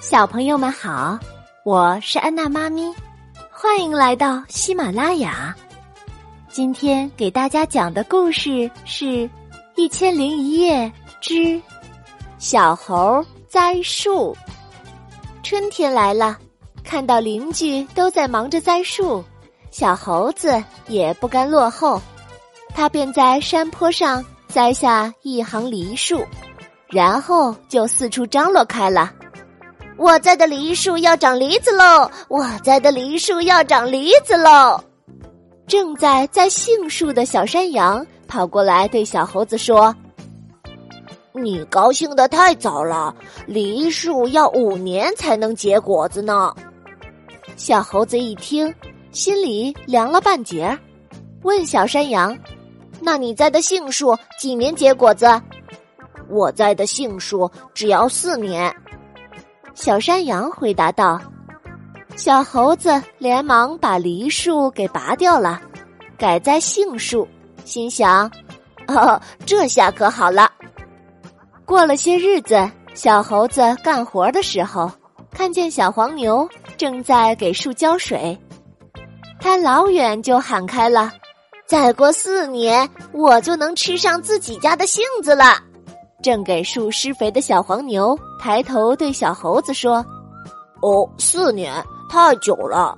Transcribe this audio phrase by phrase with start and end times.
[0.00, 1.18] 小朋友们好，
[1.64, 2.94] 我是安娜妈咪，
[3.50, 5.52] 欢迎来到喜马拉雅。
[6.48, 9.04] 今天给大家讲的故事是
[9.74, 10.90] 《一千零一夜
[11.20, 11.60] 之
[12.38, 14.32] 小猴栽树》。
[15.42, 16.38] 春天来了，
[16.84, 19.24] 看到邻居都在忙着栽树，
[19.72, 22.00] 小猴子也不甘落后，
[22.72, 26.24] 他便在山坡上栽下一行梨树，
[26.86, 29.12] 然后就四处张罗开了。
[29.98, 32.08] 我栽的梨树要长梨子喽！
[32.28, 34.80] 我栽的梨树要长梨子喽！
[35.66, 39.94] 正在栽杏树的小山羊跑过来对小猴子说
[41.34, 43.12] ：“你高兴的太早了，
[43.44, 46.54] 梨树要五年才能结果子呢。”
[47.56, 48.72] 小猴子一听，
[49.10, 50.78] 心里凉了半截，
[51.42, 52.38] 问小山羊
[53.02, 55.26] ：“那你栽的杏树几年结果子
[56.30, 58.72] ？”“我栽的杏树只要四年。”
[59.80, 61.20] 小山羊回答道
[62.16, 65.60] ：“小猴子连忙把梨树给拔掉了，
[66.18, 67.26] 改栽杏树，
[67.64, 68.28] 心想：
[68.88, 70.50] 哦，这下可好了。”
[71.64, 74.90] 过了些日子，小猴子干活的时候，
[75.30, 78.36] 看见小黄牛正在给树浇水，
[79.40, 81.12] 他老远就喊开了
[81.66, 85.62] ：“再过四年，我就能吃上自己家的杏子了。”
[86.22, 90.04] 正给树施肥的小黄牛抬头对小猴子说
[90.82, 91.72] ：“哦，四年
[92.10, 92.96] 太久了，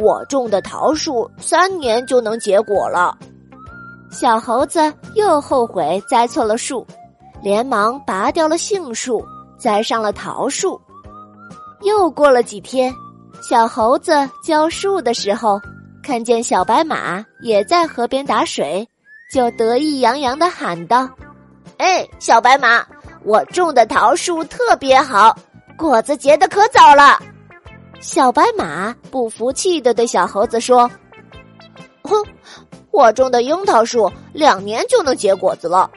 [0.00, 3.16] 我种的桃树三年就能结果了。”
[4.10, 6.84] 小猴子又后悔栽错了树，
[7.40, 9.24] 连忙拔掉了杏树，
[9.56, 10.80] 栽上了桃树。
[11.82, 12.92] 又过了几天，
[13.48, 15.60] 小猴子浇树的时候，
[16.02, 18.86] 看见小白马也在河边打水，
[19.32, 21.08] 就得意洋洋的喊道。
[21.80, 22.86] 哎，小白马，
[23.24, 25.34] 我种的桃树特别好，
[25.78, 27.18] 果子结的可早了。
[28.00, 30.90] 小白马不服气的对小猴子说
[32.04, 32.22] ：“哼，
[32.90, 35.90] 我种的樱桃树两年就能结果子了。”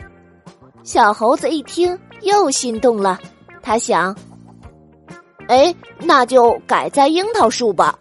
[0.83, 3.19] 小猴子一听又心动了，
[3.61, 4.15] 他想
[5.49, 7.99] ：“哎，那就改栽樱桃树吧。”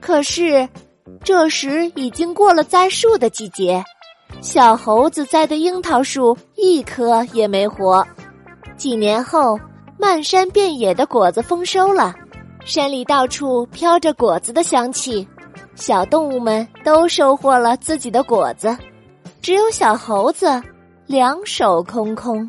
[0.00, 0.68] 可是，
[1.24, 3.84] 这时已经过了栽树的季节。
[4.42, 6.36] 小猴子栽的樱桃树
[6.74, 8.06] 一颗也没活。
[8.76, 9.58] 几年后，
[9.98, 12.14] 漫山遍野的果子丰收了，
[12.64, 15.26] 山里到处飘着果子的香气，
[15.74, 18.76] 小动物们都收获了自己的果子，
[19.40, 20.62] 只有小猴子
[21.06, 22.48] 两手空空。